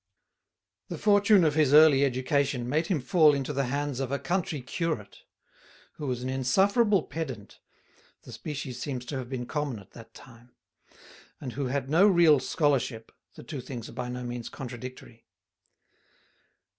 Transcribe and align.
The 0.87 0.97
fortune 0.97 1.43
of 1.43 1.53
his 1.53 1.75
early 1.75 2.03
education 2.03 2.67
made 2.67 2.87
him 2.87 2.99
fall 3.01 3.35
into 3.35 3.53
the 3.53 3.65
hands 3.65 3.99
of 3.99 4.11
a 4.11 4.17
country 4.17 4.59
curate, 4.59 5.19
who 5.97 6.07
was 6.07 6.23
an 6.23 6.29
insufferable 6.29 7.03
pedant 7.03 7.59
(the 8.23 8.31
species 8.31 8.81
seems 8.81 9.05
to 9.05 9.19
have 9.19 9.29
been 9.29 9.45
common 9.45 9.77
at 9.77 9.91
that 9.91 10.15
time), 10.15 10.55
and 11.39 11.53
who 11.53 11.67
had 11.67 11.87
no 11.87 12.07
real 12.07 12.39
scholarship 12.39 13.11
(the 13.35 13.43
two 13.43 13.61
things 13.61 13.89
are 13.89 13.93
by 13.93 14.09
no 14.09 14.23
means 14.23 14.49
contradictory). 14.49 15.27